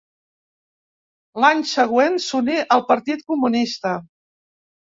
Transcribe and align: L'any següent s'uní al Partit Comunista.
L'any 1.43 1.61
següent 1.73 2.19
s'uní 2.29 2.57
al 2.77 2.85
Partit 2.89 3.25
Comunista. 3.35 3.93